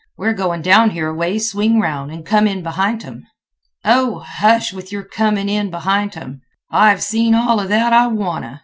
[0.17, 3.27] We're goin' down here aways, swing aroun', an' come in behint 'em."
[3.85, 6.41] "Oh, hush, with your comin' in behint 'em.
[6.71, 8.59] I've seen all 'a that I wanta.